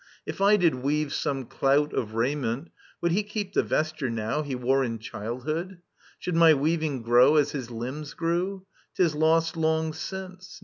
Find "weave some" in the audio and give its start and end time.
0.73-1.45